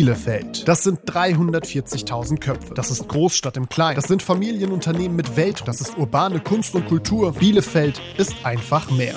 [0.00, 0.66] Bielefeld.
[0.66, 2.72] Das sind 340.000 Köpfe.
[2.72, 3.96] Das ist Großstadt im Kleinen.
[3.96, 5.62] Das sind Familienunternehmen mit Welt.
[5.66, 7.34] Das ist urbane Kunst und Kultur.
[7.34, 9.16] Bielefeld ist einfach mehr.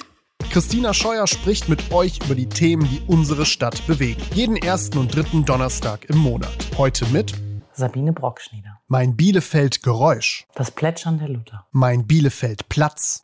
[0.50, 4.22] Christina Scheuer spricht mit euch über die Themen, die unsere Stadt bewegen.
[4.34, 6.52] Jeden ersten und dritten Donnerstag im Monat.
[6.78, 7.34] Heute mit
[7.72, 8.82] Sabine Brockschnieder.
[8.88, 10.46] Mein Bielefeld Geräusch.
[10.54, 11.66] Das Plätschern der Luther.
[11.72, 13.24] Mein Bielefeld Platz.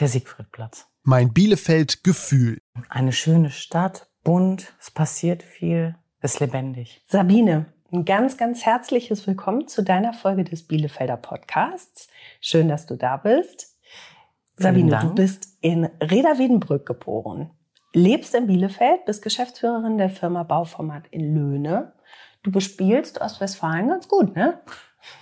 [0.00, 0.86] Der Siegfriedplatz.
[1.02, 2.62] Mein Bielefeld Gefühl.
[2.88, 5.94] Eine schöne Stadt, bunt, es passiert viel,
[6.26, 7.00] ist lebendig.
[7.06, 12.08] Sabine, ein ganz, ganz herzliches Willkommen zu deiner Folge des Bielefelder Podcasts.
[12.40, 13.76] Schön, dass du da bist.
[14.56, 17.50] Sabine, du bist in Reda Wiedenbrück geboren,
[17.92, 21.92] lebst in Bielefeld, bist Geschäftsführerin der Firma Bauformat in Löhne.
[22.42, 24.58] Du bespielst Ostwestfalen ganz gut, ne?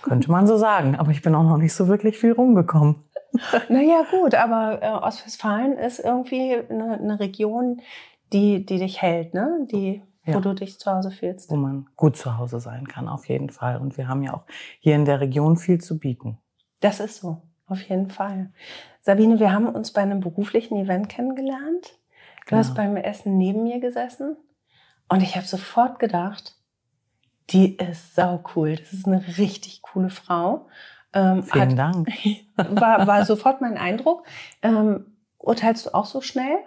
[0.01, 3.03] Könnte man so sagen, aber ich bin auch noch nicht so wirklich viel rumgekommen.
[3.69, 7.81] Naja, gut, aber äh, Ostwestfalen ist irgendwie eine, eine Region,
[8.33, 9.67] die, die dich hält, ne?
[9.69, 10.35] Die, ja.
[10.35, 11.49] wo du dich zu Hause fühlst.
[11.51, 13.77] Wo man gut zu Hause sein kann, auf jeden Fall.
[13.77, 14.45] Und wir haben ja auch
[14.79, 16.37] hier in der Region viel zu bieten.
[16.79, 18.51] Das ist so, auf jeden Fall.
[19.01, 21.99] Sabine, wir haben uns bei einem beruflichen Event kennengelernt.
[22.45, 22.59] Du genau.
[22.59, 24.37] hast beim Essen neben mir gesessen
[25.07, 26.55] und ich habe sofort gedacht,
[27.51, 28.75] die ist sau cool.
[28.75, 30.67] Das ist eine richtig coole Frau.
[31.13, 32.09] Ähm, Vielen hat, Dank.
[32.57, 34.25] War, war sofort mein Eindruck.
[34.61, 36.57] Ähm, urteilst du auch so schnell?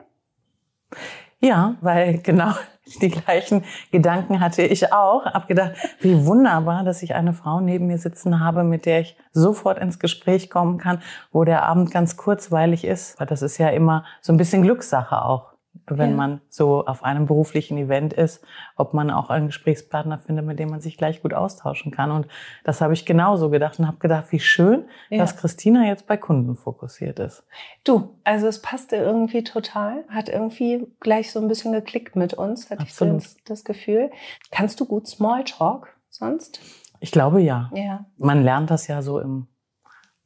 [1.40, 2.52] Ja, weil genau
[3.00, 5.24] die gleichen Gedanken hatte ich auch.
[5.26, 9.16] Hab gedacht, wie wunderbar, dass ich eine Frau neben mir sitzen habe, mit der ich
[9.32, 13.20] sofort ins Gespräch kommen kann, wo der Abend ganz kurzweilig ist.
[13.20, 15.57] Weil das ist ja immer so ein bisschen Glückssache auch
[15.96, 16.16] wenn ja.
[16.16, 18.44] man so auf einem beruflichen Event ist,
[18.76, 22.10] ob man auch einen Gesprächspartner findet, mit dem man sich gleich gut austauschen kann.
[22.10, 22.26] Und
[22.64, 25.18] das habe ich genauso gedacht und habe gedacht, wie schön, ja.
[25.18, 27.44] dass Christina jetzt bei Kunden fokussiert ist.
[27.84, 32.70] Du, also es passte irgendwie total, hat irgendwie gleich so ein bisschen geklickt mit uns,
[32.70, 33.22] hatte Absolut.
[33.22, 34.10] ich so das Gefühl.
[34.50, 36.60] Kannst du gut Smalltalk sonst?
[37.00, 37.70] Ich glaube ja.
[37.74, 38.06] ja.
[38.16, 39.46] Man lernt das ja so im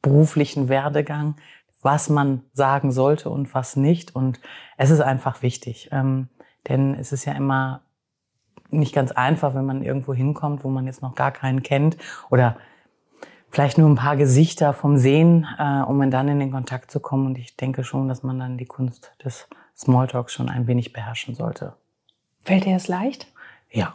[0.01, 1.35] beruflichen Werdegang,
[1.83, 4.15] was man sagen sollte und was nicht.
[4.15, 4.39] Und
[4.77, 6.29] es ist einfach wichtig, ähm,
[6.67, 7.81] denn es ist ja immer
[8.69, 11.97] nicht ganz einfach, wenn man irgendwo hinkommt, wo man jetzt noch gar keinen kennt
[12.29, 12.57] oder
[13.49, 17.27] vielleicht nur ein paar Gesichter vom Sehen, äh, um dann in den Kontakt zu kommen.
[17.27, 21.35] Und ich denke schon, dass man dann die Kunst des Smalltalks schon ein wenig beherrschen
[21.35, 21.73] sollte.
[22.43, 23.27] Fällt dir das leicht?
[23.69, 23.93] Ja.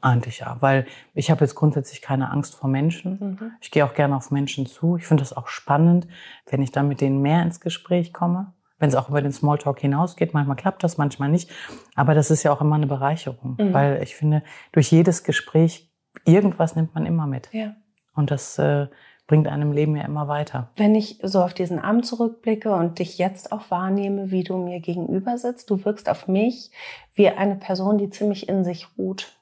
[0.00, 3.18] Eigentlich ja, weil ich habe jetzt grundsätzlich keine Angst vor Menschen.
[3.20, 3.50] Mhm.
[3.60, 4.96] Ich gehe auch gerne auf Menschen zu.
[4.96, 6.06] Ich finde das auch spannend,
[6.50, 8.52] wenn ich dann mit denen mehr ins Gespräch komme.
[8.78, 11.50] Wenn es auch über den Smalltalk hinausgeht, manchmal klappt das, manchmal nicht.
[11.96, 13.72] Aber das ist ja auch immer eine Bereicherung, mhm.
[13.72, 15.90] weil ich finde, durch jedes Gespräch
[16.24, 17.48] irgendwas nimmt man immer mit.
[17.52, 17.74] Ja.
[18.14, 18.86] Und das äh,
[19.28, 20.70] bringt einem Leben ja immer weiter.
[20.76, 24.80] Wenn ich so auf diesen Abend zurückblicke und dich jetzt auch wahrnehme, wie du mir
[24.80, 26.70] gegenüber sitzt, du wirkst auf mich
[27.14, 29.37] wie eine Person, die ziemlich in sich ruht.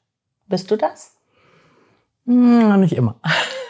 [0.49, 1.17] Bist du das?
[2.27, 3.21] Hm, nicht immer.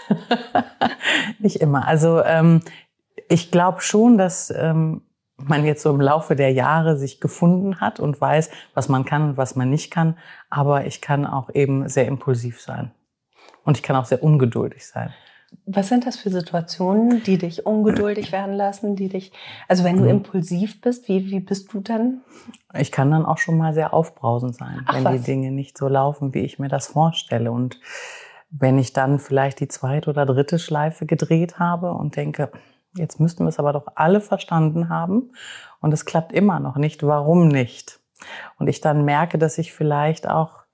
[1.39, 1.87] nicht immer.
[1.87, 2.61] Also ähm,
[3.29, 5.03] ich glaube schon, dass ähm,
[5.37, 9.31] man jetzt so im Laufe der Jahre sich gefunden hat und weiß, was man kann
[9.31, 10.17] und was man nicht kann.
[10.51, 12.93] Aber ich kann auch eben sehr impulsiv sein.
[13.65, 15.13] Und ich kann auch sehr ungeduldig sein.
[15.65, 19.33] Was sind das für Situationen, die dich ungeduldig werden lassen, die dich,
[19.69, 20.11] also wenn du mhm.
[20.11, 22.23] impulsiv bist, wie, wie bist du dann?
[22.79, 25.13] Ich kann dann auch schon mal sehr aufbrausend sein, Ach, wenn was?
[25.17, 27.51] die Dinge nicht so laufen, wie ich mir das vorstelle.
[27.51, 27.81] Und
[28.51, 32.51] wenn ich dann vielleicht die zweite oder dritte Schleife gedreht habe und denke,
[32.95, 35.33] jetzt müssten wir es aber doch alle verstanden haben
[35.81, 38.01] und es klappt immer noch nicht, warum nicht?
[38.59, 40.67] Und ich dann merke, dass ich vielleicht auch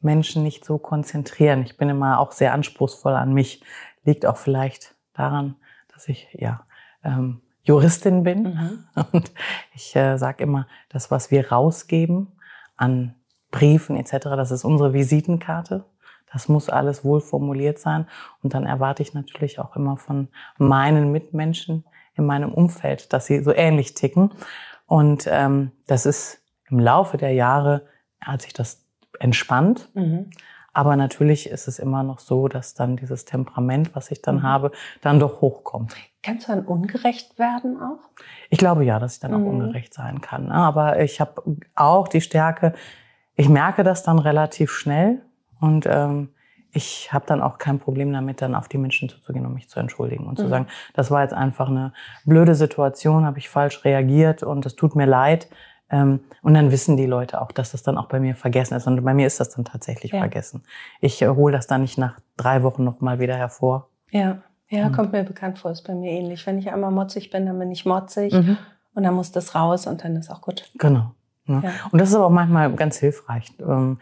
[0.00, 1.62] Menschen nicht so konzentrieren.
[1.62, 3.62] Ich bin immer auch sehr anspruchsvoll an mich
[4.04, 5.56] liegt auch vielleicht daran,
[5.92, 6.64] dass ich ja
[7.04, 8.42] ähm, Juristin bin.
[8.42, 8.84] Mhm.
[9.12, 9.32] Und
[9.74, 12.28] ich äh, sage immer, das, was wir rausgeben
[12.76, 13.14] an
[13.50, 15.84] Briefen etc., das ist unsere Visitenkarte.
[16.32, 18.06] Das muss alles wohl formuliert sein.
[18.42, 20.28] Und dann erwarte ich natürlich auch immer von
[20.58, 21.84] meinen Mitmenschen
[22.14, 24.30] in meinem Umfeld, dass sie so ähnlich ticken.
[24.86, 27.86] Und ähm, das ist im Laufe der Jahre
[28.20, 28.84] hat sich das
[29.18, 29.88] entspannt.
[29.94, 30.30] Mhm.
[30.72, 34.42] Aber natürlich ist es immer noch so, dass dann dieses Temperament, was ich dann mhm.
[34.42, 35.94] habe, dann doch hochkommt.
[36.22, 37.98] Kannst du dann ungerecht werden auch?
[38.50, 39.48] Ich glaube ja, dass ich dann auch mhm.
[39.48, 40.46] ungerecht sein kann.
[40.46, 40.54] Ne?
[40.54, 42.74] Aber ich habe auch die Stärke,
[43.34, 45.22] ich merke das dann relativ schnell
[45.60, 46.30] und ähm,
[46.72, 49.80] ich habe dann auch kein Problem damit, dann auf die Menschen zuzugehen und mich zu
[49.80, 50.42] entschuldigen und mhm.
[50.42, 51.92] zu sagen, das war jetzt einfach eine
[52.24, 55.48] blöde Situation, habe ich falsch reagiert und es tut mir leid.
[55.90, 58.86] Ähm, und dann wissen die Leute auch, dass das dann auch bei mir vergessen ist.
[58.86, 60.20] Und bei mir ist das dann tatsächlich ja.
[60.20, 60.62] vergessen.
[61.00, 63.88] Ich äh, hole das dann nicht nach drei Wochen nochmal wieder hervor.
[64.10, 64.38] Ja,
[64.68, 64.92] ja, mhm.
[64.92, 66.46] kommt mir bekannt vor, ist bei mir ähnlich.
[66.46, 68.56] Wenn ich einmal motzig bin, dann bin ich motzig mhm.
[68.94, 70.70] und dann muss das raus und dann ist auch gut.
[70.78, 71.12] Genau.
[71.46, 71.60] Ja.
[71.60, 71.70] Ja.
[71.90, 73.52] Und das ist aber auch manchmal ganz hilfreich.
[73.58, 73.98] Ähm,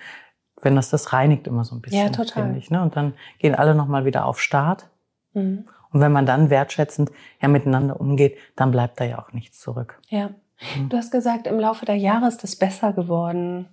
[0.61, 2.45] wenn das das reinigt immer so ein bisschen, ja, total.
[2.45, 2.71] finde ich.
[2.71, 2.83] Ne?
[2.83, 4.89] Und dann gehen alle nochmal wieder auf Start.
[5.33, 5.65] Mhm.
[5.91, 7.11] Und wenn man dann wertschätzend
[7.41, 10.01] ja miteinander umgeht, dann bleibt da ja auch nichts zurück.
[10.09, 10.31] Ja.
[10.89, 13.69] Du hast gesagt, im Laufe der Jahre ist es besser geworden.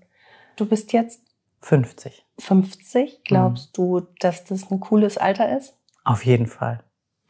[0.55, 1.21] Du bist jetzt
[1.61, 2.23] 50.
[2.39, 3.23] 50.
[3.23, 3.81] Glaubst mhm.
[3.81, 5.73] du, dass das ein cooles Alter ist?
[6.03, 6.83] Auf jeden Fall.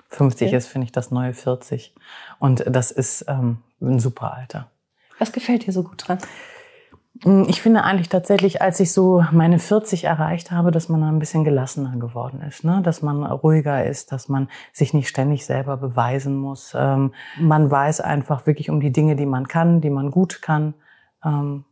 [0.10, 0.58] 50 okay.
[0.58, 1.96] ist, finde ich, das neue 40.
[2.40, 4.70] Und das ist ähm, ein super Alter.
[5.20, 6.18] Was gefällt dir so gut dran?
[7.24, 11.20] Hm, ich finde eigentlich tatsächlich, als ich so meine 40 erreicht habe, dass man ein
[11.20, 12.82] bisschen gelassener geworden ist, ne?
[12.84, 16.74] dass man ruhiger ist, dass man sich nicht ständig selber beweisen muss.
[16.78, 20.74] Ähm, man weiß einfach wirklich um die Dinge, die man kann, die man gut kann.
[21.24, 21.66] Ähm,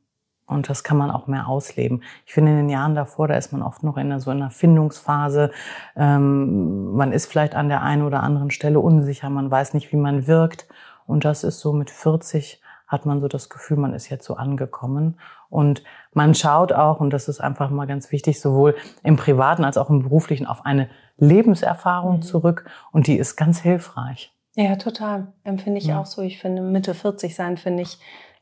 [0.46, 2.04] und das kann man auch mehr ausleben.
[2.26, 4.50] Ich finde, in den Jahren davor, da ist man oft noch in einer, so einer
[4.50, 5.52] Findungsphase.
[5.96, 9.98] Ähm, man ist vielleicht an der einen oder anderen Stelle unsicher, man weiß nicht, wie
[9.98, 10.68] man wirkt.
[11.06, 12.62] Und das ist so mit 40
[12.94, 15.20] hat man so das Gefühl, man ist jetzt so angekommen.
[15.50, 19.78] Und man schaut auch, und das ist einfach mal ganz wichtig, sowohl im privaten als
[19.78, 22.22] auch im beruflichen, auf eine Lebenserfahrung mhm.
[22.22, 22.70] zurück.
[22.92, 24.32] Und die ist ganz hilfreich.
[24.56, 25.34] Ja, total.
[25.44, 26.00] Empfinde ich ja.
[26.00, 26.22] auch so.
[26.22, 27.98] Ich finde, Mitte 40 sein, finde ich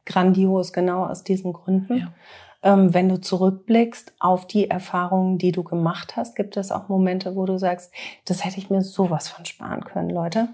[0.06, 1.98] grandios, genau aus diesen Gründen.
[1.98, 2.08] Ja.
[2.64, 7.38] Ähm, wenn du zurückblickst auf die Erfahrungen, die du gemacht hast, gibt es auch Momente,
[7.38, 7.94] wo du sagst,
[8.26, 10.50] das hätte ich mir sowas von sparen können, Leute?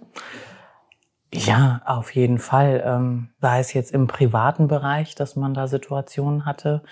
[1.34, 2.84] Ja, auf jeden Fall.
[2.86, 6.84] Ähm, sei es jetzt im privaten Bereich, dass man da Situationen hatte,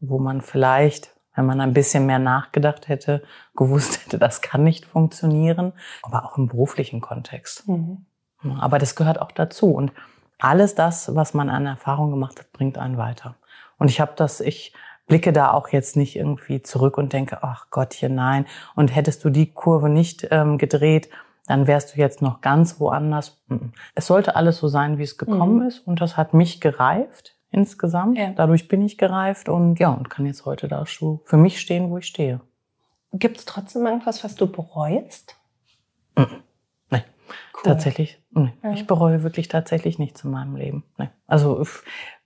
[0.00, 3.22] wo man vielleicht, wenn man ein bisschen mehr nachgedacht hätte,
[3.56, 5.72] gewusst hätte, das kann nicht funktionieren,
[6.02, 7.66] aber auch im beruflichen Kontext.
[7.68, 8.06] Mhm.
[8.58, 9.72] Aber das gehört auch dazu.
[9.72, 9.92] Und
[10.38, 13.36] alles das, was man an Erfahrung gemacht hat, bringt einen weiter.
[13.78, 14.72] Und ich habe das, ich
[15.06, 18.46] blicke da auch jetzt nicht irgendwie zurück und denke, ach Gottchen, nein.
[18.76, 21.10] Und hättest du die Kurve nicht ähm, gedreht,
[21.50, 23.42] dann wärst du jetzt noch ganz woanders.
[23.96, 25.66] Es sollte alles so sein, wie es gekommen mhm.
[25.66, 25.80] ist.
[25.80, 28.16] Und das hat mich gereift insgesamt.
[28.16, 28.30] Ja.
[28.30, 31.90] Dadurch bin ich gereift und ja, und kann jetzt heute da so für mich stehen,
[31.90, 32.40] wo ich stehe.
[33.12, 35.34] Gibt es trotzdem irgendwas, was du bereust?
[36.16, 36.26] Mhm.
[36.88, 37.02] Nee.
[37.52, 37.62] Cool.
[37.64, 38.52] Tatsächlich, nee.
[38.62, 38.70] Ja.
[38.70, 40.84] ich bereue wirklich tatsächlich nichts in meinem Leben.
[40.98, 41.08] Nee.
[41.26, 41.66] Also,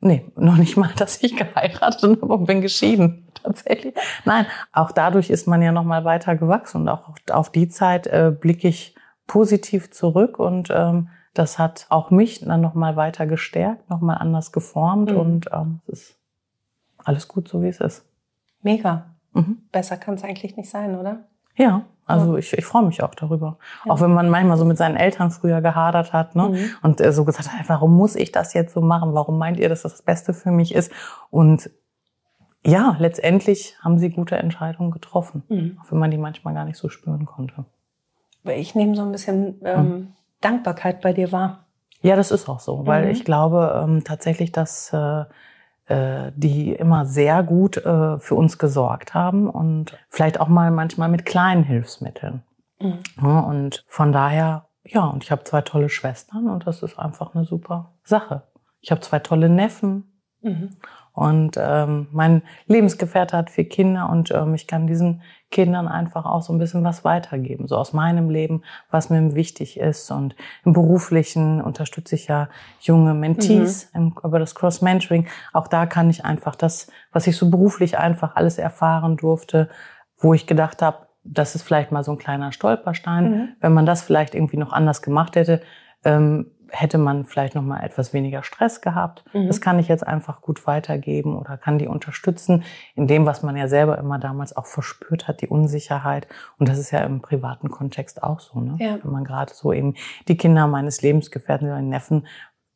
[0.01, 3.27] nee, noch nicht mal, dass ich geheiratet habe und bin geschieden.
[3.43, 3.95] Tatsächlich.
[4.27, 8.07] Nein, auch dadurch ist man ja noch mal weiter gewachsen und auch auf die Zeit
[8.07, 8.95] äh, blicke ich
[9.27, 15.11] positiv zurück und ähm, das hat auch mich dann nochmal weiter gestärkt, nochmal anders geformt
[15.11, 15.19] mhm.
[15.19, 16.19] und ähm, es ist
[16.99, 18.07] alles gut so, wie es ist.
[18.63, 19.15] Mega.
[19.33, 19.59] Mhm.
[19.73, 21.25] Besser kann es eigentlich nicht sein, oder?
[21.57, 23.59] Ja, also ich, ich freue mich auch darüber.
[23.85, 23.93] Ja.
[23.93, 26.51] Auch wenn man manchmal so mit seinen Eltern früher gehadert hat ne?
[26.51, 26.71] Mhm.
[26.83, 29.15] und äh, so gesagt hat, warum muss ich das jetzt so machen?
[29.15, 30.93] Warum meint ihr, dass das das Beste für mich ist?
[31.31, 31.71] Und
[32.65, 35.79] ja, letztendlich haben sie gute Entscheidungen getroffen, mhm.
[35.83, 37.65] auch wenn man die manchmal gar nicht so spüren konnte
[38.45, 40.13] ich nehme so ein bisschen ähm, mhm.
[40.41, 41.67] Dankbarkeit bei dir wahr.
[42.03, 43.11] Ja, das ist auch so, weil mhm.
[43.11, 45.25] ich glaube ähm, tatsächlich, dass äh,
[45.87, 51.09] äh, die immer sehr gut äh, für uns gesorgt haben und vielleicht auch mal manchmal
[51.09, 52.43] mit kleinen Hilfsmitteln.
[52.81, 52.99] Mhm.
[53.23, 57.35] Ja, und von daher, ja, und ich habe zwei tolle Schwestern und das ist einfach
[57.35, 58.43] eine super Sache.
[58.81, 60.21] Ich habe zwei tolle Neffen.
[60.43, 60.77] Mhm.
[61.15, 65.23] Und ähm, mein Lebensgefährte hat vier Kinder und ähm, ich kann diesen
[65.53, 69.79] Kindern einfach auch so ein bisschen was weitergeben, so aus meinem Leben, was mir wichtig
[69.79, 70.11] ist.
[70.11, 70.35] Und
[70.65, 72.49] im Beruflichen unterstütze ich ja
[72.81, 74.01] junge Mentees mhm.
[74.01, 75.29] im, über das Cross-Mentoring.
[75.53, 79.69] Auch da kann ich einfach das, was ich so beruflich einfach alles erfahren durfte,
[80.19, 83.31] wo ich gedacht habe, das ist vielleicht mal so ein kleiner Stolperstein.
[83.31, 83.49] Mhm.
[83.61, 85.63] Wenn man das vielleicht irgendwie noch anders gemacht hätte,
[86.05, 89.25] ähm, hätte man vielleicht noch mal etwas weniger Stress gehabt.
[89.33, 89.47] Mhm.
[89.47, 92.65] Das kann ich jetzt einfach gut weitergeben oder kann die unterstützen
[92.95, 96.27] in dem, was man ja selber immer damals auch verspürt hat, die Unsicherheit.
[96.59, 98.77] Und das ist ja im privaten Kontext auch so, ne?
[98.79, 98.99] Ja.
[99.03, 99.95] Wenn man gerade so eben
[100.29, 102.27] die Kinder meines Lebensgefährten, meine Neffen,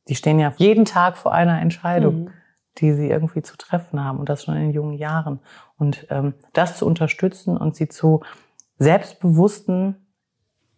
[0.09, 2.25] die stehen ja jeden Tag vor einer Entscheidung.
[2.25, 2.31] Mhm.
[2.79, 5.41] die sie irgendwie zu treffen haben und das schon in jungen Jahren.
[5.79, 8.21] Und ähm, das zu unterstützen und sie zu
[8.79, 10.08] selbstbewussten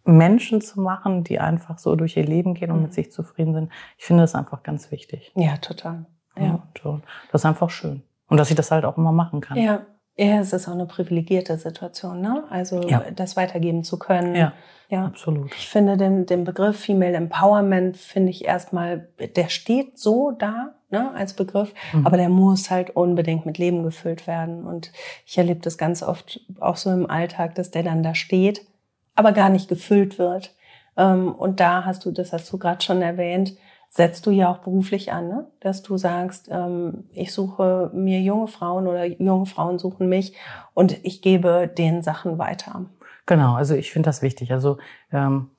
[0.03, 2.83] Menschen zu machen, die einfach so durch ihr Leben gehen und mhm.
[2.83, 3.71] mit sich zufrieden sind.
[3.97, 5.31] Ich finde das einfach ganz wichtig.
[5.35, 6.05] Ja, total.
[6.37, 6.63] Ja.
[6.83, 8.03] Und das ist einfach schön.
[8.27, 9.57] Und dass ich das halt auch immer machen kann.
[9.57, 9.85] Ja.
[10.17, 12.43] Ja, es ist auch eine privilegierte Situation, ne?
[12.49, 13.05] Also ja.
[13.15, 14.35] das weitergeben zu können.
[14.35, 14.51] Ja,
[14.89, 15.55] ja, absolut.
[15.55, 21.11] Ich finde den, den Begriff Female Empowerment, finde ich erstmal, der steht so da, ne,
[21.15, 22.05] als Begriff, mhm.
[22.05, 24.65] aber der muss halt unbedingt mit Leben gefüllt werden.
[24.65, 24.91] Und
[25.25, 28.65] ich erlebe das ganz oft auch so im Alltag, dass der dann da steht
[29.15, 30.55] aber gar nicht gefüllt wird.
[30.97, 33.55] Ähm, und da hast du, das hast du gerade schon erwähnt,
[33.89, 35.47] setzt du ja auch beruflich an, ne?
[35.59, 40.35] dass du sagst, ähm, ich suche mir junge Frauen oder junge Frauen suchen mich
[40.73, 42.85] und ich gebe den Sachen weiter.
[43.25, 44.53] Genau, also ich finde das wichtig.
[44.53, 44.77] Also
[45.11, 45.51] ähm,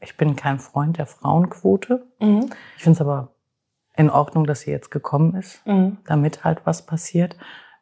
[0.00, 2.06] ich bin kein Freund der Frauenquote.
[2.20, 2.50] Mhm.
[2.76, 3.34] Ich finde es aber
[3.96, 5.98] in Ordnung, dass sie jetzt gekommen ist, mhm.
[6.06, 7.36] damit halt was passiert.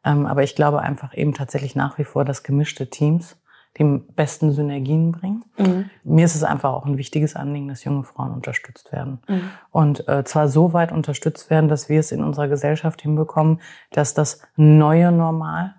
[0.05, 3.42] Ähm, aber ich glaube einfach eben tatsächlich nach wie vor, dass gemischte Teams
[3.79, 5.45] die besten Synergien bringen.
[5.59, 5.91] Mhm.
[6.05, 9.21] Mir ist es einfach auch ein wichtiges Anliegen, dass junge Frauen unterstützt werden.
[9.29, 9.51] Mhm.
[9.71, 13.61] Und äh, zwar so weit unterstützt werden, dass wir es in unserer Gesellschaft hinbekommen,
[13.91, 15.75] dass das neue Normal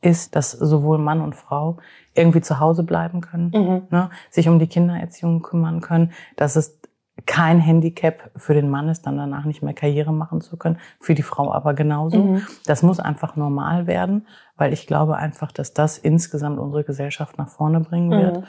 [0.00, 1.78] ist, dass sowohl Mann und Frau
[2.14, 3.82] irgendwie zu Hause bleiben können, mhm.
[3.90, 6.78] ne, sich um die Kindererziehung kümmern können, dass es
[7.26, 11.14] kein Handicap für den Mann ist, dann danach nicht mehr Karriere machen zu können, für
[11.14, 12.22] die Frau aber genauso.
[12.22, 12.42] Mhm.
[12.66, 17.48] Das muss einfach normal werden, weil ich glaube einfach, dass das insgesamt unsere Gesellschaft nach
[17.48, 18.38] vorne bringen wird.
[18.38, 18.44] Mhm.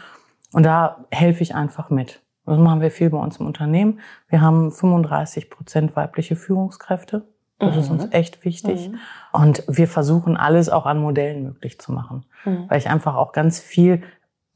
[0.54, 2.22] Und da helfe ich einfach mit.
[2.46, 4.00] Das machen wir viel bei uns im Unternehmen.
[4.30, 7.28] Wir haben 35 Prozent weibliche Führungskräfte.
[7.60, 7.82] Das mhm.
[7.82, 8.12] ist uns mhm.
[8.12, 8.90] echt wichtig.
[8.90, 9.00] Mhm.
[9.32, 12.26] Und wir versuchen alles auch an Modellen möglich zu machen.
[12.44, 12.66] Mhm.
[12.68, 14.04] Weil ich einfach auch ganz viel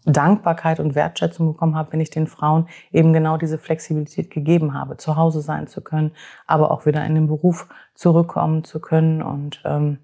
[0.06, 4.98] Dankbarkeit und Wertschätzung bekommen habe, wenn ich den Frauen eben genau diese Flexibilität gegeben habe,
[4.98, 6.12] zu Hause sein zu können,
[6.48, 9.22] aber auch wieder in den Beruf zurückkommen zu können.
[9.22, 10.00] Und ähm,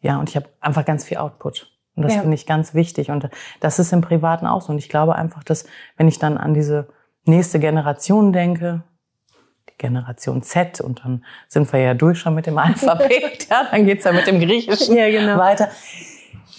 [0.00, 1.72] ja, und ich habe einfach ganz viel Output.
[1.96, 2.20] Und das ja.
[2.20, 3.10] finde ich ganz wichtig.
[3.10, 3.28] Und
[3.60, 4.72] das ist im Privaten auch so.
[4.72, 5.64] Und ich glaube einfach, dass
[5.96, 6.88] wenn ich dann an diese
[7.24, 8.82] nächste Generation denke,
[9.70, 13.84] die Generation Z, und dann sind wir ja durch schon mit dem Alphabet, ja, dann
[13.86, 15.38] geht's ja mit dem Griechischen ja, genau.
[15.38, 15.68] weiter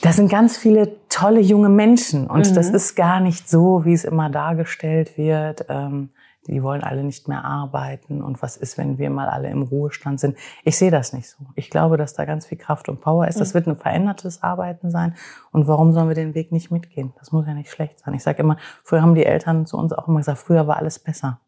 [0.01, 2.55] das sind ganz viele tolle junge Menschen und mhm.
[2.55, 5.65] das ist gar nicht so, wie es immer dargestellt wird.
[5.69, 6.09] Ähm,
[6.47, 10.19] die wollen alle nicht mehr arbeiten und was ist, wenn wir mal alle im Ruhestand
[10.19, 10.35] sind.
[10.63, 11.37] Ich sehe das nicht so.
[11.55, 13.39] Ich glaube, dass da ganz viel Kraft und Power ist.
[13.39, 13.53] Das mhm.
[13.55, 15.15] wird ein verändertes Arbeiten sein.
[15.51, 17.13] Und warum sollen wir den Weg nicht mitgehen?
[17.19, 18.13] Das muss ja nicht schlecht sein.
[18.15, 20.97] Ich sage immer, früher haben die Eltern zu uns auch immer gesagt, früher war alles
[20.97, 21.39] besser.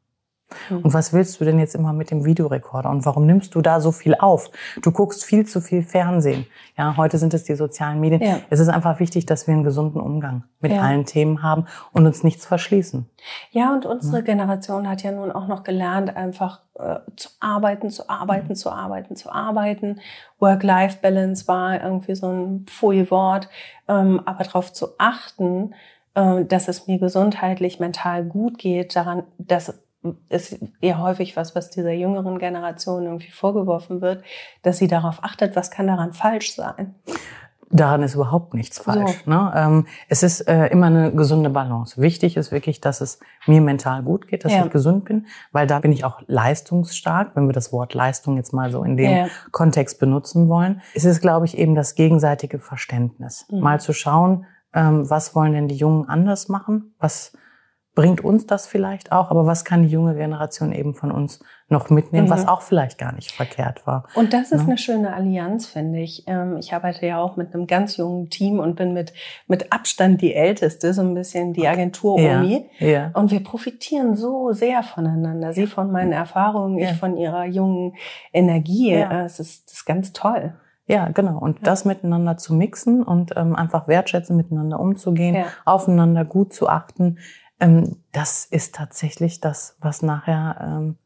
[0.69, 0.79] Mhm.
[0.79, 2.89] Und was willst du denn jetzt immer mit dem Videorekorder?
[2.89, 4.51] Und warum nimmst du da so viel auf?
[4.81, 6.45] Du guckst viel zu viel Fernsehen.
[6.77, 8.21] Ja, heute sind es die sozialen Medien.
[8.21, 8.39] Ja.
[8.49, 10.81] Es ist einfach wichtig, dass wir einen gesunden Umgang mit ja.
[10.81, 13.09] allen Themen haben und uns nichts verschließen.
[13.51, 14.23] Ja, und unsere ja.
[14.23, 19.15] Generation hat ja nun auch noch gelernt, einfach äh, zu arbeiten, zu arbeiten, zu arbeiten,
[19.15, 19.99] zu arbeiten.
[20.39, 23.49] Work-Life-Balance war irgendwie so ein Pfui-Wort.
[23.87, 25.73] Ähm, aber darauf zu achten,
[26.15, 29.81] äh, dass es mir gesundheitlich, mental gut geht, daran, dass
[30.29, 34.23] ist eher häufig was, was dieser jüngeren Generation irgendwie vorgeworfen wird,
[34.63, 36.95] dass sie darauf achtet, was kann daran falsch sein.
[37.73, 39.23] Daran ist überhaupt nichts falsch.
[39.23, 39.29] So.
[39.29, 39.53] Ne?
[39.55, 42.01] Ähm, es ist äh, immer eine gesunde Balance.
[42.01, 44.65] Wichtig ist wirklich, dass es mir mental gut geht, dass ja.
[44.65, 48.51] ich gesund bin, weil da bin ich auch leistungsstark, wenn wir das Wort Leistung jetzt
[48.51, 49.27] mal so in dem ja.
[49.51, 50.81] Kontext benutzen wollen.
[50.95, 53.45] Es ist, glaube ich, eben das gegenseitige Verständnis.
[53.49, 53.61] Mhm.
[53.61, 56.93] Mal zu schauen, ähm, was wollen denn die Jungen anders machen?
[56.99, 57.33] Was
[57.93, 61.89] bringt uns das vielleicht auch, aber was kann die junge Generation eben von uns noch
[61.89, 62.31] mitnehmen, mhm.
[62.31, 64.07] was auch vielleicht gar nicht verkehrt war.
[64.15, 64.57] Und das ist ja.
[64.57, 64.63] Ne?
[64.63, 66.23] eine schöne Allianz, finde ich.
[66.27, 69.13] Ähm, ich arbeite ja auch mit einem ganz jungen Team und bin mit,
[69.47, 72.69] mit Abstand die Älteste, so ein bisschen die Agentur-Omi.
[72.79, 72.87] Ja.
[72.87, 73.11] ja.
[73.13, 75.53] Und wir profitieren so sehr voneinander.
[75.53, 77.95] Sie von meinen Erfahrungen, ich von ihrer jungen
[78.31, 78.93] Energie.
[78.93, 79.25] Ja.
[79.25, 80.53] Es ist, das ist ganz toll.
[80.87, 81.39] Ja, genau.
[81.39, 81.63] Und ja.
[81.63, 85.45] das miteinander zu mixen und ähm, einfach wertschätzen, miteinander umzugehen, ja.
[85.63, 87.17] aufeinander gut zu achten,
[87.61, 90.97] ähm, das ist tatsächlich das, was nachher ähm,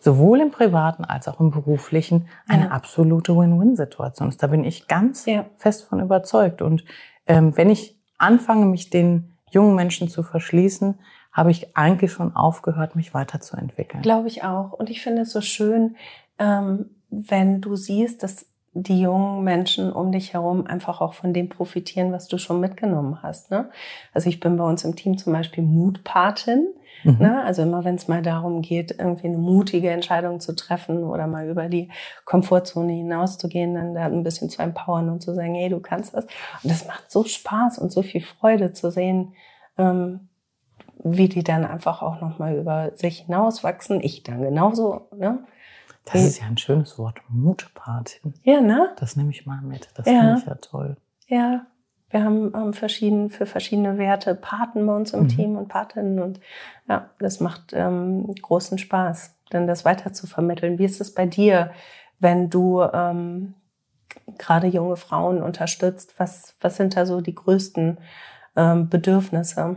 [0.00, 2.70] sowohl im privaten als auch im beruflichen eine ja.
[2.70, 4.42] absolute Win-Win-Situation ist.
[4.42, 5.46] Da bin ich ganz ja.
[5.56, 6.60] fest von überzeugt.
[6.60, 6.84] Und
[7.26, 10.98] ähm, wenn ich anfange, mich den jungen Menschen zu verschließen,
[11.32, 14.02] habe ich eigentlich schon aufgehört, mich weiterzuentwickeln.
[14.02, 14.72] Glaube ich auch.
[14.72, 15.96] Und ich finde es so schön,
[16.38, 21.48] ähm, wenn du siehst, dass die jungen Menschen um dich herum einfach auch von dem
[21.48, 23.50] profitieren, was du schon mitgenommen hast.
[23.50, 23.68] Ne?
[24.14, 26.68] Also ich bin bei uns im Team zum Beispiel Mutpatin.
[27.02, 27.16] Mhm.
[27.18, 27.42] Ne?
[27.42, 31.48] Also immer wenn es mal darum geht, irgendwie eine mutige Entscheidung zu treffen oder mal
[31.48, 31.90] über die
[32.24, 36.24] Komfortzone hinauszugehen, dann da ein bisschen zu empowern und zu sagen, hey, du kannst das.
[36.62, 39.34] Und das macht so Spaß und so viel Freude zu sehen,
[39.78, 40.28] ähm,
[41.02, 44.00] wie die dann einfach auch nochmal über sich hinauswachsen.
[44.00, 45.08] Ich dann genauso.
[45.16, 45.40] Ne?
[46.04, 48.34] Das ist ja ein schönes Wort, Mutpatin.
[48.42, 48.90] Ja, ne?
[48.98, 49.88] Das nehme ich mal mit.
[49.94, 50.20] Das ja.
[50.20, 50.96] finde ich ja toll.
[51.28, 51.66] Ja,
[52.10, 55.28] wir haben ähm, verschieden, für verschiedene Werte Paten bei uns im mhm.
[55.28, 56.40] Team und Patinnen und
[56.88, 60.78] ja, das macht ähm, großen Spaß, dann das weiter zu vermitteln.
[60.78, 61.70] Wie ist es bei dir,
[62.18, 63.54] wenn du ähm,
[64.38, 66.14] gerade junge Frauen unterstützt?
[66.18, 67.98] Was, was sind da so die größten
[68.56, 69.76] ähm, Bedürfnisse?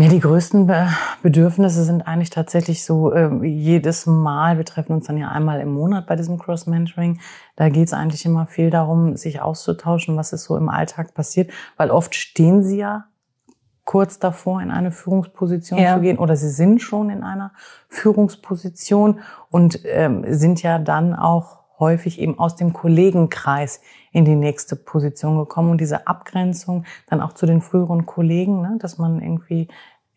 [0.00, 0.88] Ja, die größten Be
[1.22, 5.74] Bedürfnisse sind eigentlich tatsächlich so äh, jedes Mal, wir treffen uns dann ja einmal im
[5.74, 7.20] Monat bei diesem Cross-Mentoring,
[7.56, 11.50] da geht es eigentlich immer viel darum, sich auszutauschen, was ist so im Alltag passiert,
[11.76, 13.04] weil oft stehen sie ja
[13.84, 15.96] kurz davor, in eine Führungsposition ja.
[15.96, 17.52] zu gehen oder sie sind schon in einer
[17.88, 23.80] Führungsposition und ähm, sind ja dann auch häufig eben aus dem Kollegenkreis
[24.12, 25.70] in die nächste Position gekommen.
[25.70, 29.68] Und diese Abgrenzung dann auch zu den früheren Kollegen, ne, dass man irgendwie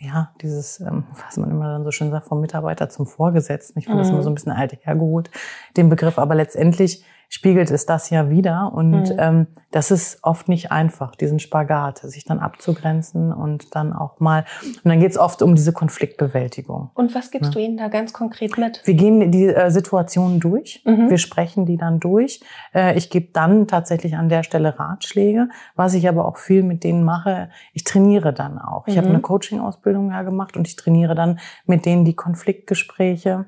[0.03, 3.79] ja, dieses, ähm, was man immer dann so schön sagt, vom Mitarbeiter zum Vorgesetzten.
[3.79, 4.03] Ich finde mhm.
[4.03, 5.31] das immer so ein bisschen alt hergeholt,
[5.77, 6.19] den Begriff.
[6.19, 7.03] Aber letztendlich
[7.33, 8.71] spiegelt es das ja wieder.
[8.75, 9.15] Und mhm.
[9.17, 14.45] ähm, das ist oft nicht einfach, diesen Spagat, sich dann abzugrenzen und dann auch mal.
[14.61, 16.91] Und dann geht es oft um diese Konfliktbewältigung.
[16.93, 17.59] Und was gibst ja.
[17.59, 18.83] du ihnen da ganz konkret mit?
[18.85, 21.09] Wir gehen die äh, Situationen durch, mhm.
[21.09, 22.39] wir sprechen die dann durch.
[22.71, 26.83] Äh, ich gebe dann tatsächlich an der Stelle Ratschläge, was ich aber auch viel mit
[26.83, 27.49] denen mache.
[27.73, 28.85] Ich trainiere dann auch.
[28.85, 28.99] Ich mhm.
[28.99, 33.47] habe eine Coaching-Ausbildung ja gemacht und ich trainiere dann mit denen die Konfliktgespräche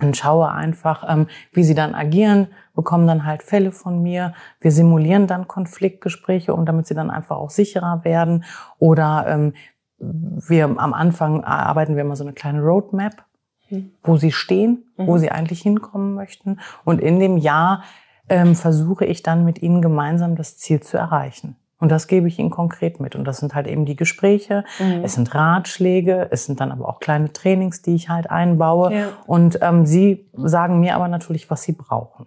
[0.00, 4.34] und schaue einfach, ähm, wie sie dann agieren, bekommen dann halt Fälle von mir.
[4.60, 8.44] Wir simulieren dann Konfliktgespräche, um damit sie dann einfach auch sicherer werden.
[8.78, 9.54] Oder ähm,
[9.98, 13.24] wir am Anfang arbeiten wir immer so eine kleine Roadmap,
[13.70, 13.92] mhm.
[14.02, 15.06] wo sie stehen, mhm.
[15.06, 16.60] wo sie eigentlich hinkommen möchten.
[16.84, 17.82] Und in dem Jahr
[18.28, 21.56] ähm, versuche ich dann mit ihnen gemeinsam das Ziel zu erreichen.
[21.78, 23.14] Und das gebe ich ihnen konkret mit.
[23.16, 25.04] Und das sind halt eben die Gespräche, mhm.
[25.04, 28.94] es sind Ratschläge, es sind dann aber auch kleine Trainings, die ich halt einbaue.
[28.94, 29.08] Ja.
[29.26, 32.26] Und ähm, sie sagen mir aber natürlich, was sie brauchen.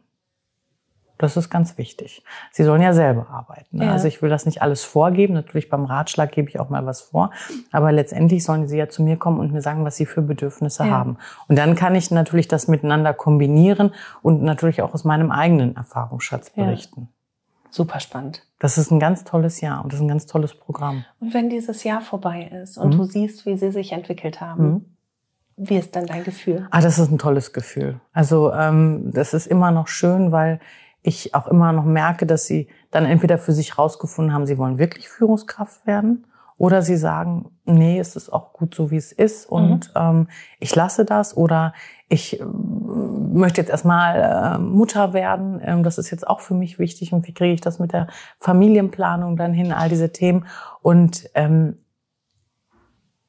[1.20, 2.24] Das ist ganz wichtig.
[2.54, 3.78] Sie sollen ja selber arbeiten.
[3.78, 3.88] Ne?
[3.88, 3.92] Ja.
[3.92, 5.34] Also ich will das nicht alles vorgeben.
[5.34, 7.32] Natürlich beim Ratschlag gebe ich auch mal was vor.
[7.74, 10.86] Aber letztendlich sollen sie ja zu mir kommen und mir sagen, was sie für Bedürfnisse
[10.86, 10.92] ja.
[10.92, 11.18] haben.
[11.50, 16.52] Und dann kann ich natürlich das miteinander kombinieren und natürlich auch aus meinem eigenen Erfahrungsschatz
[16.52, 17.10] berichten.
[17.72, 18.46] Super spannend.
[18.60, 21.06] Das ist ein ganz tolles Jahr und das ist ein ganz tolles Programm.
[21.20, 22.98] Und wenn dieses Jahr vorbei ist und mhm.
[22.98, 24.86] du siehst, wie sie sich entwickelt haben, mhm.
[25.58, 26.68] wie ist dann dein Gefühl?
[26.72, 28.00] Ah, das ist ein tolles Gefühl.
[28.12, 30.60] Also ähm, das ist immer noch schön, weil
[31.02, 34.80] ich auch immer noch merke, dass sie dann entweder für sich rausgefunden haben, sie wollen
[34.80, 36.26] wirklich Führungskraft werden
[36.60, 40.02] oder sie sagen, nee, es ist auch gut so, wie es ist und mhm.
[40.02, 40.28] ähm,
[40.60, 41.74] ich lasse das oder
[42.10, 45.62] ich äh, möchte jetzt erstmal äh, Mutter werden.
[45.64, 48.08] Ähm, das ist jetzt auch für mich wichtig und wie kriege ich das mit der
[48.40, 50.46] Familienplanung dann hin, all diese Themen.
[50.82, 51.78] Und ähm,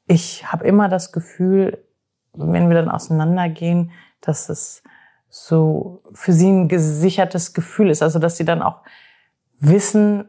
[0.07, 1.85] ich habe immer das Gefühl,
[2.33, 4.83] wenn wir dann auseinandergehen, dass es
[5.29, 8.03] so für sie ein gesichertes Gefühl ist.
[8.03, 8.81] Also dass sie dann auch
[9.59, 10.25] wissen,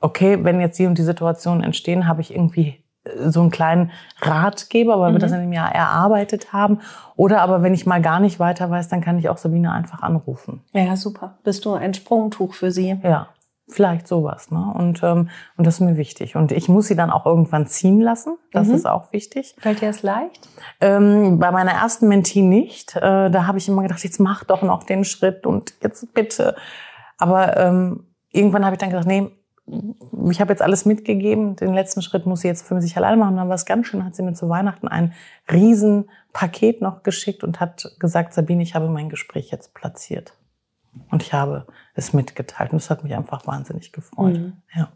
[0.00, 3.90] okay, wenn jetzt die und die Situationen entstehen, habe ich irgendwie äh, so einen kleinen
[4.20, 5.16] Ratgeber, weil mhm.
[5.16, 6.80] wir das in dem Jahr erarbeitet haben.
[7.16, 10.02] Oder aber wenn ich mal gar nicht weiter weiß, dann kann ich auch Sabine einfach
[10.02, 10.62] anrufen.
[10.72, 11.38] Ja, super.
[11.44, 12.98] Bist du ein Sprungtuch für sie?
[13.02, 13.28] Ja.
[13.70, 14.72] Vielleicht sowas, ne?
[14.74, 16.36] Und, ähm, und das ist mir wichtig.
[16.36, 18.38] Und ich muss sie dann auch irgendwann ziehen lassen.
[18.50, 18.74] Das mhm.
[18.74, 19.54] ist auch wichtig.
[19.58, 20.48] Fällt dir das leicht?
[20.80, 22.96] Ähm, bei meiner ersten Mentee nicht.
[22.96, 26.56] Äh, da habe ich immer gedacht, jetzt mach doch noch den Schritt und jetzt bitte.
[27.18, 29.30] Aber ähm, irgendwann habe ich dann gedacht, nee,
[30.30, 31.56] ich habe jetzt alles mitgegeben.
[31.56, 33.32] Den letzten Schritt muss sie jetzt für sich alleine machen.
[33.32, 35.12] Und dann war es ganz schön, hat sie mir zu Weihnachten ein
[35.50, 40.34] Riesenpaket noch geschickt und hat gesagt, Sabine, ich habe mein Gespräch jetzt platziert.
[41.10, 42.72] Und ich habe es mitgeteilt.
[42.72, 44.38] Und das hat mich einfach wahnsinnig gefreut.
[44.38, 44.52] Mhm.
[44.74, 44.88] Ja.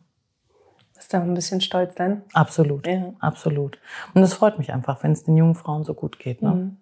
[0.94, 2.22] Bist du ein bisschen stolz dann?
[2.32, 3.12] Absolut, ja.
[3.18, 3.78] absolut.
[4.14, 6.42] Und es freut mich einfach, wenn es den jungen Frauen so gut geht.
[6.42, 6.50] Ne?
[6.50, 6.76] Mhm.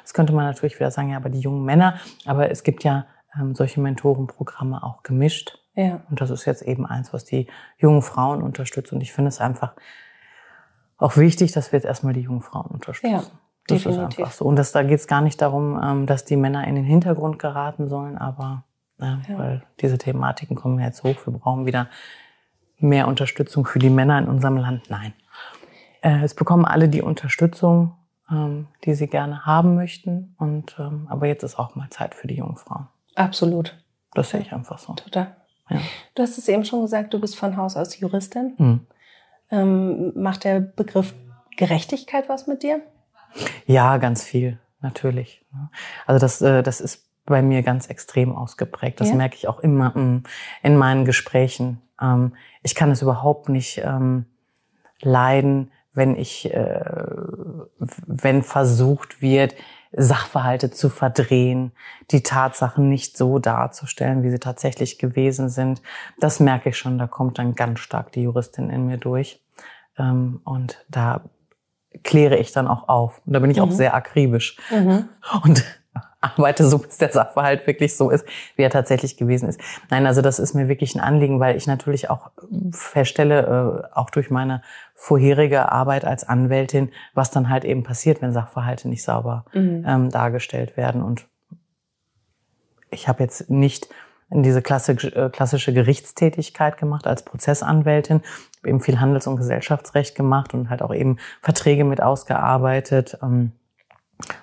[0.00, 3.06] Jetzt könnte man natürlich wieder sagen, ja, aber die jungen Männer, aber es gibt ja
[3.38, 5.58] ähm, solche Mentorenprogramme auch gemischt.
[5.74, 6.00] Ja.
[6.10, 7.46] Und das ist jetzt eben eins, was die
[7.78, 8.92] jungen Frauen unterstützt.
[8.92, 9.74] Und ich finde es einfach
[10.98, 13.12] auch wichtig, dass wir jetzt erstmal die jungen Frauen unterstützen.
[13.12, 13.22] Ja.
[13.66, 13.90] Das Definitiv.
[13.90, 14.44] ist einfach so.
[14.44, 17.38] Und das, da geht es gar nicht darum, ähm, dass die Männer in den Hintergrund
[17.38, 18.64] geraten sollen, aber
[19.00, 19.38] ja, ja.
[19.38, 21.14] weil diese Thematiken kommen jetzt hoch.
[21.24, 21.88] Wir brauchen wieder
[22.78, 24.90] mehr Unterstützung für die Männer in unserem Land.
[24.90, 25.12] Nein.
[26.00, 27.94] Äh, es bekommen alle die Unterstützung,
[28.30, 30.34] ähm, die sie gerne haben möchten.
[30.38, 32.88] Und ähm, aber jetzt ist auch mal Zeit für die jungen Frauen.
[33.14, 33.78] Absolut.
[34.14, 34.94] Das sehe ich einfach so.
[34.94, 35.36] Total.
[35.72, 35.80] Ja.
[36.14, 38.54] Du hast es eben schon gesagt, du bist von Haus aus Juristin.
[38.56, 38.86] Hm.
[39.50, 41.14] Ähm, macht der Begriff
[41.56, 42.80] Gerechtigkeit was mit dir?
[43.66, 45.44] Ja, ganz viel, natürlich.
[46.06, 49.00] Also das, äh, das ist bei mir ganz extrem ausgeprägt.
[49.00, 49.14] Das ja.
[49.14, 50.24] merke ich auch immer mm,
[50.62, 51.80] in meinen Gesprächen.
[52.00, 54.26] Ähm, ich kann es überhaupt nicht ähm,
[55.00, 56.80] leiden, wenn ich, äh,
[58.06, 59.54] wenn versucht wird,
[59.92, 61.72] Sachverhalte zu verdrehen,
[62.10, 65.82] die Tatsachen nicht so darzustellen, wie sie tatsächlich gewesen sind.
[66.18, 69.40] Das merke ich schon, da kommt dann ganz stark die Juristin in mir durch.
[69.98, 71.22] Ähm, und da
[72.04, 73.20] kläre ich dann auch auf.
[73.26, 73.64] Und da bin ich mhm.
[73.64, 74.56] auch sehr akribisch.
[74.70, 75.08] Mhm.
[75.44, 75.64] Und
[76.22, 78.24] arbeite so, bis der Sachverhalt wirklich so ist,
[78.56, 79.60] wie er tatsächlich gewesen ist.
[79.90, 82.30] Nein, also das ist mir wirklich ein Anliegen, weil ich natürlich auch
[82.70, 84.62] feststelle, äh, auch durch meine
[84.94, 89.84] vorherige Arbeit als Anwältin, was dann halt eben passiert, wenn Sachverhalte nicht sauber mhm.
[89.86, 91.02] ähm, dargestellt werden.
[91.02, 91.26] Und
[92.90, 93.88] ich habe jetzt nicht
[94.30, 98.22] in diese klassische, äh, klassische Gerichtstätigkeit gemacht als Prozessanwältin,
[98.58, 103.52] habe eben viel Handels- und Gesellschaftsrecht gemacht und halt auch eben Verträge mit ausgearbeitet, ähm,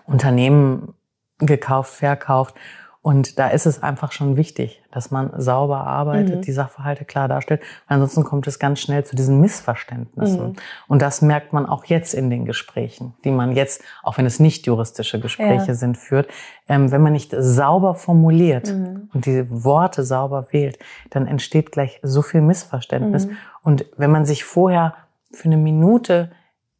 [0.05, 0.93] Unternehmen
[1.39, 2.55] gekauft, verkauft
[3.01, 6.41] Und da ist es einfach schon wichtig, dass man sauber arbeitet, mhm.
[6.41, 7.61] die Sachverhalte klar darstellt.
[7.87, 10.49] ansonsten kommt es ganz schnell zu diesen Missverständnissen.
[10.49, 10.55] Mhm.
[10.89, 14.41] Und das merkt man auch jetzt in den Gesprächen, die man jetzt, auch wenn es
[14.41, 15.73] nicht juristische Gespräche ja.
[15.75, 16.27] sind, führt.
[16.67, 19.09] Ähm, wenn man nicht sauber formuliert mhm.
[19.13, 20.77] und die Worte sauber wählt,
[21.09, 23.27] dann entsteht gleich so viel Missverständnis.
[23.27, 23.37] Mhm.
[23.63, 24.95] Und wenn man sich vorher
[25.31, 26.31] für eine Minute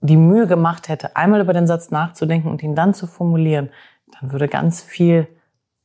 [0.02, 3.70] die Mühe gemacht hätte, einmal über den Satz nachzudenken und ihn dann zu formulieren,
[4.20, 5.28] dann würde ganz viel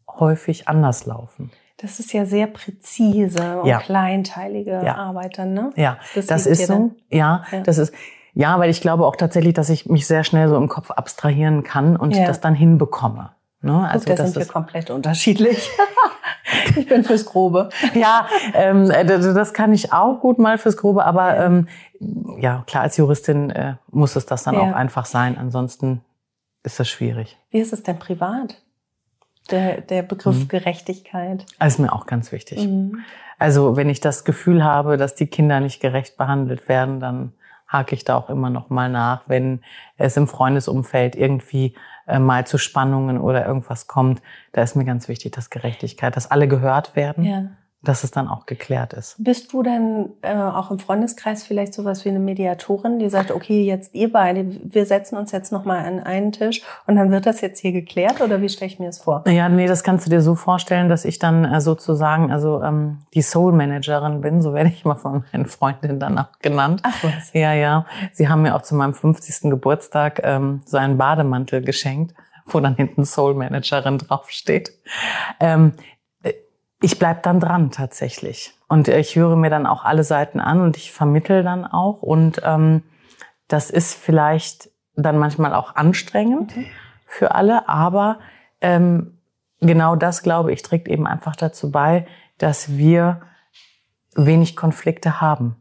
[0.08, 1.50] häufig anders laufen.
[1.78, 3.78] Das ist ja sehr präzise und ja.
[3.78, 4.94] kleinteilige ja.
[4.94, 5.70] Arbeit dann, ne?
[5.76, 6.92] Ja, das, das ist so.
[7.10, 7.92] Ja, ja, das ist,
[8.32, 11.62] ja, weil ich glaube auch tatsächlich, dass ich mich sehr schnell so im Kopf abstrahieren
[11.62, 13.30] kann und das dann hinbekomme.
[13.60, 13.88] Ne?
[13.88, 15.70] Also Gut, da sind wir komplett unterschiedlich.
[16.76, 17.70] ich bin fürs Grobe.
[17.94, 21.68] Ja, ähm, das kann ich auch gut mal fürs Grobe, aber ähm,
[22.38, 25.38] ja, klar, als Juristin äh, muss es das dann auch einfach sein.
[25.38, 26.02] Ansonsten
[26.64, 27.38] ist das schwierig.
[27.50, 28.64] Wie ist es denn privat?
[29.50, 30.48] der, der Begriff mhm.
[30.48, 31.44] Gerechtigkeit.
[31.58, 32.66] Das ist mir auch ganz wichtig.
[32.66, 33.00] Mhm.
[33.38, 37.32] Also wenn ich das Gefühl habe, dass die Kinder nicht gerecht behandelt werden, dann
[37.66, 39.60] hake ich da auch immer noch mal nach, wenn
[39.96, 41.74] es im Freundesumfeld irgendwie
[42.06, 44.22] äh, mal zu Spannungen oder irgendwas kommt.
[44.52, 47.24] Da ist mir ganz wichtig, dass Gerechtigkeit, dass alle gehört werden.
[47.24, 47.50] Ja
[47.84, 49.16] dass es dann auch geklärt ist.
[49.18, 53.64] Bist du denn äh, auch im Freundeskreis vielleicht sowas wie eine Mediatorin, die sagt, okay,
[53.64, 57.40] jetzt ihr beide, wir setzen uns jetzt nochmal an einen Tisch und dann wird das
[57.40, 59.24] jetzt hier geklärt oder wie stelle ich mir das vor?
[59.28, 62.98] Ja, nee, das kannst du dir so vorstellen, dass ich dann äh, sozusagen also ähm,
[63.14, 66.80] die Soul Managerin bin, so werde ich mal von meinen Freundinnen dann auch genannt.
[66.82, 67.32] Ach was.
[67.32, 67.86] Ja, ja.
[68.12, 69.50] Sie haben mir auch zu meinem 50.
[69.50, 72.14] Geburtstag ähm, so einen Bademantel geschenkt
[72.46, 74.72] wo dann hinten Soul Managerin draufsteht.
[75.40, 75.72] Ähm,
[76.84, 78.54] ich bleib dann dran tatsächlich.
[78.68, 82.02] Und ich höre mir dann auch alle Seiten an und ich vermittel dann auch.
[82.02, 82.82] Und ähm,
[83.48, 86.66] das ist vielleicht dann manchmal auch anstrengend mhm.
[87.06, 88.18] für alle, aber
[88.60, 89.18] ähm,
[89.60, 93.22] genau das, glaube ich, trägt eben einfach dazu bei, dass wir
[94.14, 95.56] wenig Konflikte haben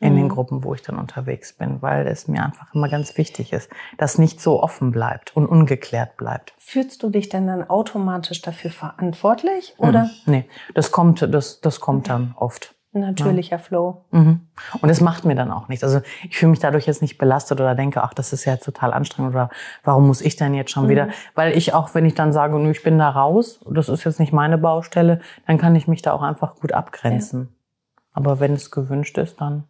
[0.00, 0.16] in mhm.
[0.16, 3.70] den Gruppen, wo ich dann unterwegs bin, weil es mir einfach immer ganz wichtig ist,
[3.96, 6.54] dass nicht so offen bleibt und ungeklärt bleibt.
[6.58, 10.04] Fühlst du dich denn dann automatisch dafür verantwortlich oder?
[10.04, 10.10] Mhm.
[10.26, 12.74] Nee, das kommt, das, das kommt dann oft.
[12.92, 13.58] Natürlicher ja.
[13.58, 14.04] Flow.
[14.12, 14.48] Mhm.
[14.80, 15.84] Und es macht mir dann auch nichts.
[15.84, 18.94] Also ich fühle mich dadurch jetzt nicht belastet oder denke, ach, das ist ja total
[18.94, 19.50] anstrengend oder
[19.84, 20.90] warum muss ich denn jetzt schon mhm.
[20.90, 21.08] wieder?
[21.34, 24.20] Weil ich auch, wenn ich dann sage, nö, ich bin da raus, das ist jetzt
[24.20, 27.40] nicht meine Baustelle, dann kann ich mich da auch einfach gut abgrenzen.
[27.40, 28.06] Ja.
[28.14, 29.64] Aber wenn es gewünscht ist, dann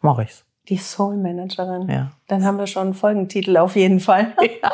[0.00, 0.44] mache ich's.
[0.68, 1.88] Die Soul Managerin.
[1.88, 2.10] Ja.
[2.26, 4.34] Dann haben wir schon einen Folgentitel auf jeden Fall.
[4.62, 4.72] Ja.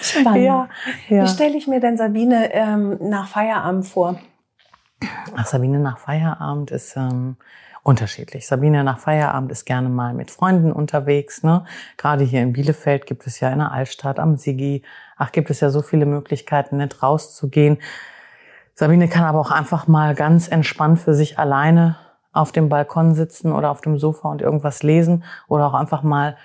[0.00, 0.44] Spannend.
[0.44, 0.68] Ja,
[1.08, 1.24] ja.
[1.24, 4.18] Wie stelle ich mir denn Sabine ähm, nach Feierabend vor?
[5.34, 7.36] Ach, Sabine nach Feierabend ist ähm,
[7.82, 8.46] unterschiedlich.
[8.46, 11.42] Sabine nach Feierabend ist gerne mal mit Freunden unterwegs.
[11.42, 11.64] Ne?
[11.96, 14.82] Gerade hier in Bielefeld gibt es ja in der Altstadt am Sigi.
[15.16, 17.78] Ach, gibt es ja so viele Möglichkeiten, nicht rauszugehen.
[18.74, 21.96] Sabine kann aber auch einfach mal ganz entspannt für sich alleine
[22.32, 26.36] auf dem Balkon sitzen oder auf dem Sofa und irgendwas lesen oder auch einfach mal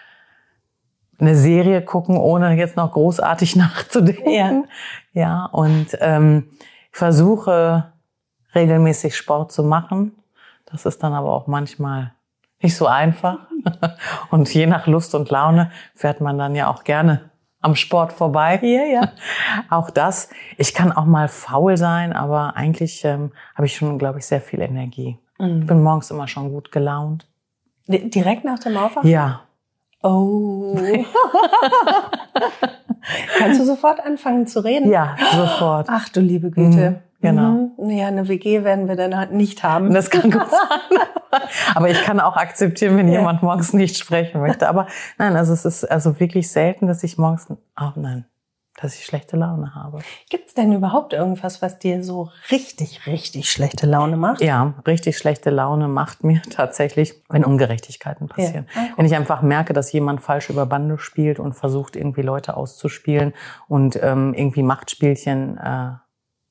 [1.20, 4.68] eine Serie gucken, ohne jetzt noch großartig nachzudenken.
[5.14, 6.50] Ja, ja und ähm,
[6.92, 7.94] ich versuche
[8.54, 10.14] regelmäßig Sport zu machen.
[10.66, 12.14] Das ist dann aber auch manchmal
[12.62, 13.40] nicht so einfach.
[14.32, 17.30] Und je nach Lust und Laune fährt man dann ja auch gerne
[17.62, 18.60] am Sport vorbei.
[18.62, 19.12] Ja, ja.
[19.70, 20.30] Auch das.
[20.58, 24.42] Ich kann auch mal faul sein, aber eigentlich ähm, habe ich schon, glaube ich, sehr
[24.42, 25.18] viel Energie.
[25.38, 27.28] Ich bin morgens immer schon gut gelaunt.
[27.88, 29.10] Direkt nach dem Aufwachen?
[29.10, 29.42] Ja.
[30.02, 30.78] Oh.
[33.38, 34.90] Kannst du sofort anfangen zu reden?
[34.90, 35.88] Ja, sofort.
[35.90, 36.92] Ach du liebe Güte.
[36.92, 37.72] Mhm, genau.
[37.78, 37.90] Mhm.
[37.90, 39.94] Ja, eine WG werden wir dann halt nicht haben.
[39.94, 41.00] Das kann gut sein.
[41.76, 43.20] Aber ich kann auch akzeptieren, wenn ja.
[43.20, 44.68] jemand morgens nicht sprechen möchte.
[44.70, 48.26] Aber nein, also es ist also wirklich selten, dass ich morgens, oh nein,
[48.82, 50.00] dass ich schlechte Laune habe.
[50.30, 54.42] Gibt es denn überhaupt irgendwas, was dir so richtig, richtig schlechte Laune macht?
[54.42, 58.68] Ja, richtig schlechte Laune macht mir tatsächlich, wenn Ungerechtigkeiten passieren.
[58.76, 58.90] Ja.
[58.98, 63.34] Wenn ich einfach merke, dass jemand falsch über Bande spielt und versucht, irgendwie Leute auszuspielen
[63.68, 65.92] und ähm, irgendwie Machtspielchen äh,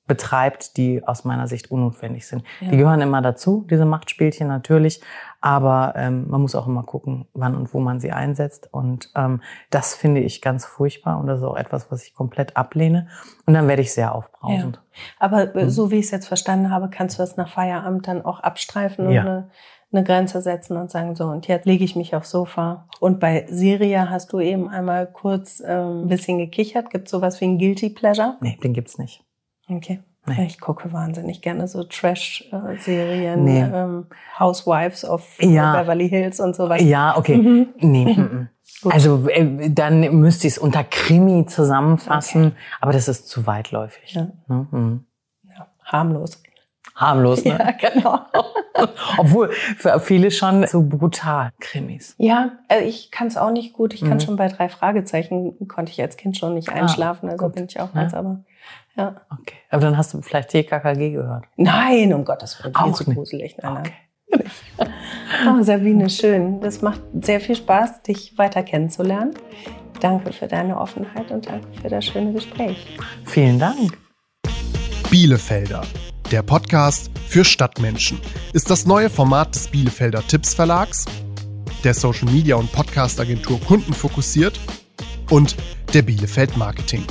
[0.07, 2.45] betreibt, die aus meiner Sicht unnotwendig sind.
[2.61, 2.71] Ja.
[2.71, 5.01] Die gehören immer dazu, diese Machtspielchen natürlich,
[5.41, 8.69] aber ähm, man muss auch immer gucken, wann und wo man sie einsetzt.
[8.71, 9.41] Und ähm,
[9.71, 13.09] das finde ich ganz furchtbar und das ist auch etwas, was ich komplett ablehne.
[13.47, 14.77] Und dann werde ich sehr aufbrausend.
[14.77, 15.01] Ja.
[15.19, 15.71] Aber äh, mhm.
[15.71, 19.07] so wie ich es jetzt verstanden habe, kannst du das nach Feierabend dann auch abstreifen
[19.07, 19.23] und ja.
[19.23, 19.51] eine,
[19.91, 22.89] eine Grenze setzen und sagen, so, und jetzt lege ich mich aufs Sofa.
[23.01, 26.91] Und bei Syria hast du eben einmal kurz ähm, ein bisschen gekichert.
[26.91, 28.37] Gibt es sowas wie ein Guilty Pleasure?
[28.41, 29.24] Nee, den gibt's nicht.
[29.69, 30.01] Okay.
[30.27, 30.47] Nee.
[30.47, 33.61] Ich gucke wahnsinnig gerne so Trash-Serien, nee.
[33.61, 34.07] ähm,
[34.39, 35.79] Housewives of ja.
[35.79, 36.81] Beverly Hills und sowas.
[36.81, 37.37] Ja, okay.
[37.37, 37.69] Mhm.
[37.79, 38.15] Nee.
[38.15, 38.49] Mhm.
[38.85, 42.57] Also äh, dann müsste ich es unter Krimi zusammenfassen, okay.
[42.81, 44.15] aber das ist zu weitläufig.
[44.15, 44.29] Ja.
[44.49, 45.05] Mhm.
[45.45, 46.43] ja harmlos.
[46.95, 47.59] Harmlos, ne?
[47.59, 48.21] Ja, genau.
[49.19, 52.15] Obwohl für viele schon so brutal Krimis.
[52.19, 53.93] Ja, also ich kann es auch nicht gut.
[53.93, 54.21] Ich kann mhm.
[54.21, 57.67] schon bei drei Fragezeichen konnte ich als Kind schon nicht ah, einschlafen, ah, also bin
[57.67, 58.19] ich auch ganz, ja.
[58.19, 58.45] aber
[58.97, 59.17] ja.
[59.31, 59.57] Okay.
[59.71, 61.45] Aber dann hast du vielleicht TKKG gehört.
[61.57, 63.57] Nein, um Gottes Willen, viel zu gruselig.
[63.63, 63.93] Nein, okay.
[65.47, 66.61] Oh, Sabine, schön.
[66.61, 69.35] Das macht sehr viel Spaß, dich weiter kennenzulernen.
[70.01, 72.97] Danke für deine Offenheit und danke für das schöne Gespräch.
[73.25, 73.99] Vielen Dank.
[75.11, 75.83] Bielefelder,
[76.31, 78.21] der Podcast für Stadtmenschen,
[78.53, 81.05] ist das neue Format des Bielefelder Tipps Verlags,
[81.85, 84.59] der Social Media und Podcast Agentur Kunden fokussiert
[85.31, 85.57] und
[85.93, 87.05] der Bielefeld Marketing.